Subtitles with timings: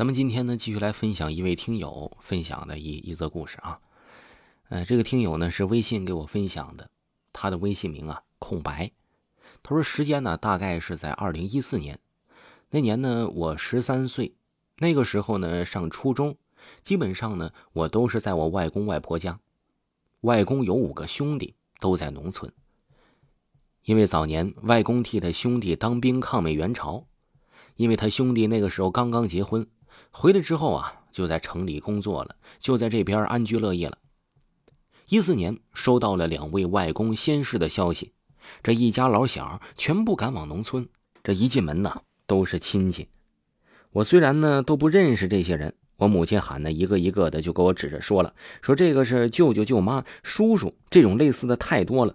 [0.00, 3.80] 咱们今天呢，继续来分享一位听友分享的一一则故事啊。
[4.70, 6.88] 呃，这个听友呢是微信给我分享的，
[7.34, 8.92] 他的微信名啊空白。
[9.62, 12.00] 他说时间呢大概是在二零一四年，
[12.70, 14.34] 那年呢我十三岁，
[14.78, 16.34] 那个时候呢上初中，
[16.82, 19.38] 基本上呢我都是在我外公外婆家。
[20.22, 22.50] 外公有五个兄弟，都在农村。
[23.84, 27.04] 因为早年外公替他兄弟当兵抗美援朝，
[27.76, 29.68] 因为他兄弟那个时候刚刚结婚。
[30.10, 33.98] 回来之后啊，就在城里工作了，就在这边安居乐业了。
[35.08, 38.12] 一四年收到了两位外公先逝的消息，
[38.62, 40.88] 这一家老小全部赶往农村。
[41.22, 43.08] 这一进门呐，都是亲戚。
[43.90, 52.14] 我虽然呢都不认识这些人，我母亲喊的一个一个的就给我指着说了，说这个是舅舅舅妈叔叔，这种类似的太多了。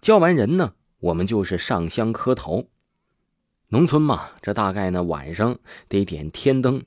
[0.00, 2.68] 叫完人呢，我们就是上香磕头。
[3.68, 6.82] 农村嘛，这大概呢晚上得点天灯。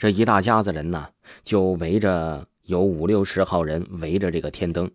[0.00, 1.10] 这一大家子人呢，
[1.44, 4.90] 就围着有五六十号人围着这个天灯。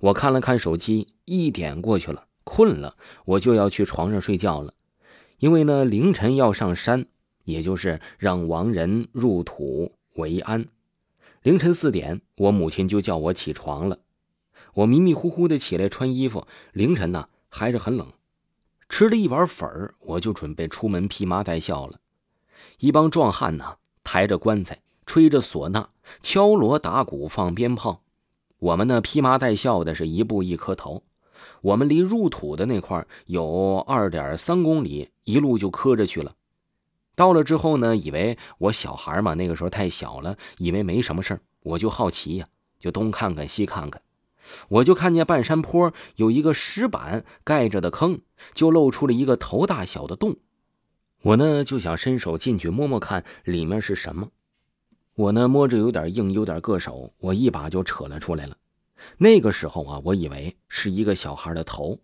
[0.00, 4.74] 我看了看手机，一点过去了，困了，我就要去床上睡觉了。
[5.38, 7.06] 因为呢，凌晨要上山，
[7.44, 10.66] 也就是让亡人入土为安。
[11.42, 14.00] 凌晨四点，我母亲就叫我起床了。
[14.74, 18.12] 我迷迷糊糊的起来穿衣服，凌晨呢还是很冷。
[18.88, 22.00] 吃了一碗粉儿，我就准备出门披麻戴孝了。
[22.80, 23.76] 一帮壮汉呢。
[24.10, 25.90] 抬着棺材，吹着唢呐，
[26.22, 28.00] 敲锣打鼓，放鞭炮。
[28.58, 31.02] 我们呢，披麻戴孝的，是一步一磕头。
[31.60, 36.36] 我们离入土的那块有二点三公里，一路就磕着去了。
[37.14, 42.48] 到了之后呢，以为我小孩嘛，那个时候太小了，以为没什么事我就好奇呀，
[42.80, 44.00] 就东看看西看看。
[44.68, 48.22] 我就看见半山坡有一个石板盖着的坑，
[48.54, 50.36] 就露出了一个头大小的洞。
[51.22, 54.30] 我呢就想伸手进去摸摸看里面是什么，
[55.14, 58.56] 我呢摸着有点硬，有点硌手，我一把就扯了出来了。
[59.16, 61.98] 那个时候啊，我以为是一个小孩的头，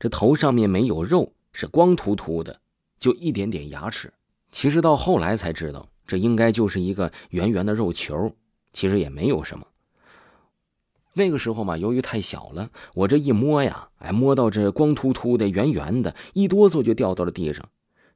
[0.00, 2.60] 这头上面没有肉，是光秃秃的，
[2.98, 4.12] 就一点点牙齿。
[4.50, 8.34] 其实到后来才知道，这应该就是一个圆圆的肉球，
[8.72, 9.66] 其实也没有什么。
[11.12, 17.68] 那个时候嘛，由于太小了，我这一摸呀，哎，摸到这光秃秃的、圆圆的，一哆嗦就掉到了地上。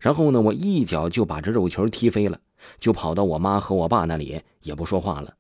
[0.02, 2.40] 然后呢，我一脚就把这肉球踢飞了，
[2.76, 5.34] 就跑到我妈和我爸那里，也不说话了。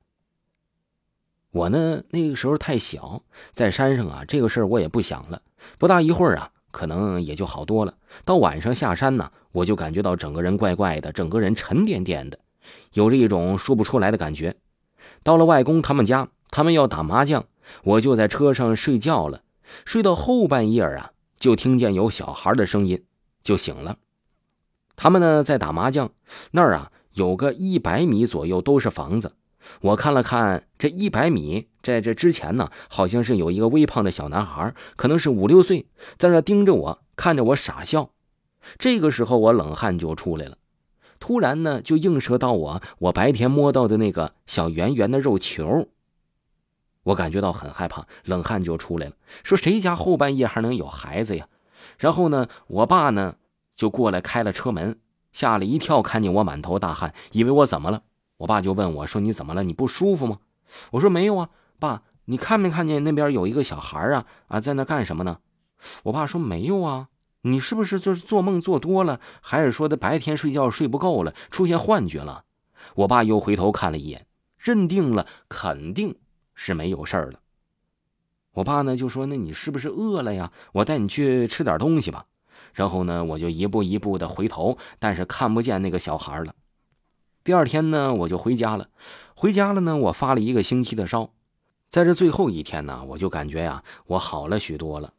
[1.50, 5.42] 我呢，那个时候太小，在山上啊，这个事儿我也不想了。
[5.78, 7.94] 不大一会儿啊，可能也就好多了。
[8.24, 12.38] 到晚上下山呢，我就感觉到整个人怪怪的，整个人沉甸甸的，
[12.92, 14.54] 有着一种说不出来的感觉。
[15.24, 17.44] 到了外公他们家，他们要打麻将，
[17.82, 19.42] 我就在车上睡觉了。
[19.84, 23.04] 睡到后半夜啊，就听见有小孩的声音，
[23.42, 23.96] 就醒了。
[25.02, 26.12] 他们呢在打麻将，
[26.52, 29.34] 那儿啊有个一百米左右都是房子。
[29.80, 38.10] 我看了看这一百米，在这之前呢，好像是有一个微胖的小男孩，可能是五六岁，在那盯着我，看着我傻笑。
[38.78, 40.56] 这个时候我冷汗就出来了，
[41.18, 45.88] 突然呢就映射到我我白天摸到的那个小圆圆的肉球，
[47.02, 49.14] 我感觉到很害怕，冷汗就出来了。
[49.42, 51.48] 说谁家后半夜还能有孩子呀？
[51.98, 53.34] 然后呢，我爸呢？
[53.82, 55.00] 就过来开了车门，
[55.32, 58.04] 吓了一跳，看见我满头大汗，以为我怎么了。
[58.36, 59.64] 我爸就问我说：“你怎么了？
[59.64, 60.38] 你不舒服吗？”
[60.92, 61.50] 我说：“没有啊，
[61.80, 64.24] 爸，你看没看见那边有一个小孩啊？
[64.46, 65.38] 啊，在那干什么呢？”
[66.04, 67.08] 我爸说：“没有啊，
[67.40, 72.44] 你是不是就是做梦做多了，还是说的白天睡觉睡不够了，出现幻觉了？”
[72.94, 74.28] 我爸又回头看了一眼，
[74.58, 76.14] 认定了肯定
[76.54, 77.40] 是没有事儿了。
[78.52, 80.52] 我爸呢就说：“那你是不是饿了呀？
[80.70, 82.26] 我带你去吃点东西吧。”
[82.74, 86.54] 然后呢，我就一步一步的回头，但是看不见那个小孩了。
[87.44, 88.88] 第二天呢，我就回家了。
[89.34, 91.30] 回家了呢，我发了一个星期的烧。
[91.88, 95.12] 在这最后一天呢，我就感觉呀，我好了许多了。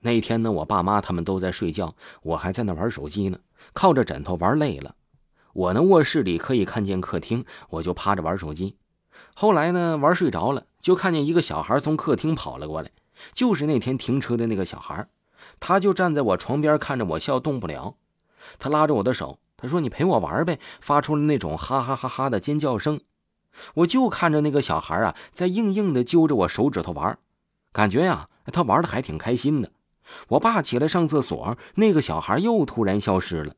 [0.00, 3.38] 那天呢，我爸妈他们都在睡觉，我还在那玩手机呢，
[3.72, 4.94] 靠着枕头玩累了。
[5.54, 8.76] 我呢，卧室里可以看见客厅，我就趴着玩手机。
[9.34, 12.90] 后来呢，玩睡着了，就看见一个小孩从客厅跑了过来，
[13.32, 15.08] 就是那天停车的那个小孩。
[15.60, 17.96] 他就站在我床边看着我笑，动不了。
[18.58, 23.00] 他拉着我的手，他说：“你陪我玩呗。”发出了那种哈哈哈哈的尖叫声。
[23.74, 27.18] 我就看着那个小孩啊，在硬硬的揪着我手指头玩，
[27.72, 29.72] 感觉呀，他玩的还挺开心的。
[30.28, 33.54] 我爸起来上厕所，那个小孩又突然消失了。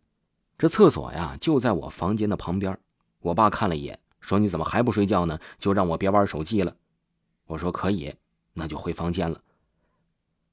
[0.57, 2.77] 这厕所呀，就在我房间的旁边。
[3.21, 5.39] 我爸看了一眼，说：“你怎么还不睡觉呢？
[5.59, 6.75] 就让我别玩手机了。”
[7.47, 8.15] 我说：“可以，
[8.55, 9.41] 那就回房间了。”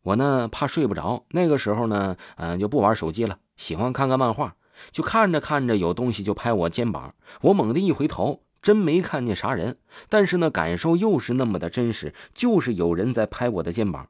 [0.08, 4.56] 我呢怕睡不着，那个时候呢，嗯，就不玩手机了，喜欢看看漫画。
[4.90, 14.08] 就看着看着有东西就拍我肩膀，我猛地一回头，真没看见啥人，但是呢感受又是那么的真实，就是有人在拍我的肩膀。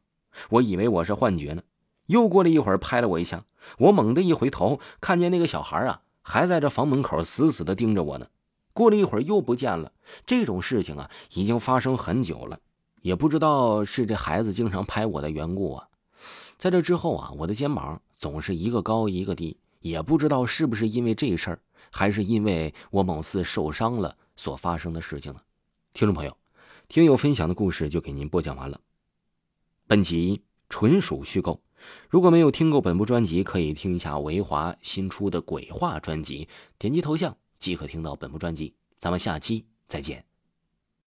[0.52, 1.64] 我以为我是幻觉呢。
[2.06, 3.46] 又过了一会儿，拍了我一下，
[3.80, 8.28] 我猛地一回头，看见那个小孩啊，还在这房门口死死的盯着我呢。
[8.74, 9.94] 过了一会儿又不见了。
[10.28, 12.60] 这种事情啊，已经发生很久了，
[13.08, 15.88] 也不知道是这孩子经常拍我的缘故啊。
[16.58, 21.60] 在这之后啊，我的肩膀总是一个高一个低，也不知道是不是因为这事儿，
[21.90, 25.40] 还是因为我某次受伤了所发生的事情呢？
[25.94, 26.36] 听众朋友，
[26.90, 28.78] 听友分享的故事就给您播讲完了。
[29.88, 31.62] 本集纯属虚构，
[32.10, 38.74] 如果没有听过本部专辑，可以听一下维华新出的鬼话专辑，点击头像即可听到本部专辑。
[38.98, 40.26] 咱们下期再见。